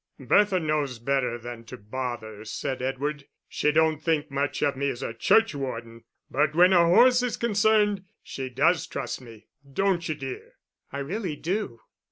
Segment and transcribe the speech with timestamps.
[0.19, 3.27] "Bertha knows better than to bother," said Edward.
[3.47, 8.05] "She don't think much of me as a churchwarden, but when a horse is concerned,
[8.23, 10.53] she does trust me; don't you, dear?"
[10.91, 11.81] "I really do."